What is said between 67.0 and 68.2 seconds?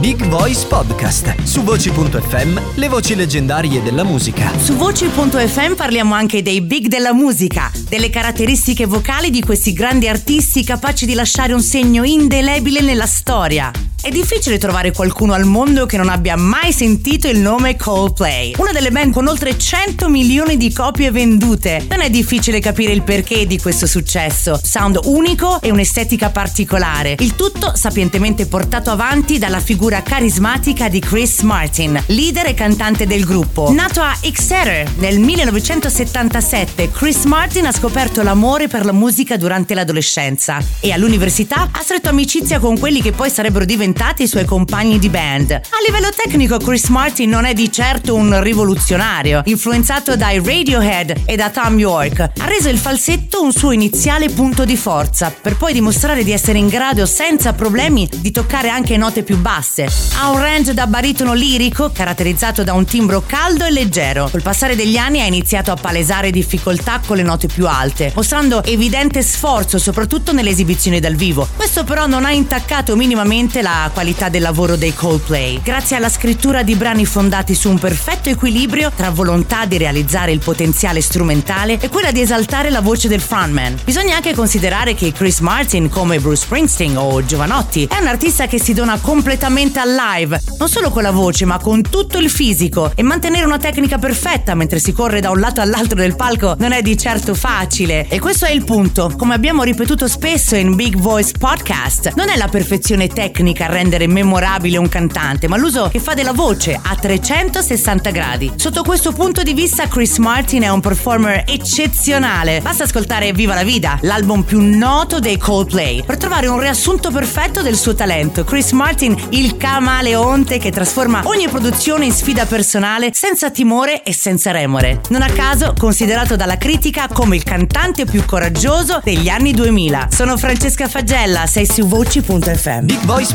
con le note più alte,